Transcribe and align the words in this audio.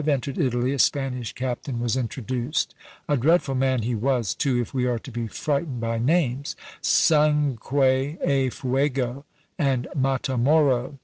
entered 0.07 0.39
Italy, 0.39 0.73
a 0.73 0.79
Spanish 0.79 1.31
Captain 1.33 1.79
was 1.79 1.95
introduced; 1.95 2.73
a 3.07 3.15
dreadful 3.15 3.53
man 3.53 3.83
he 3.83 3.93
was 3.93 4.33
too, 4.33 4.59
if 4.59 4.73
we 4.73 4.87
are 4.87 4.97
to 4.97 5.11
be 5.11 5.27
frightened 5.27 5.79
by 5.79 5.99
names: 5.99 6.55
Sanqre 6.81 8.17
e 8.27 8.49
Fuego! 8.49 9.25
and 9.59 9.87
Matamoro! 9.95 10.97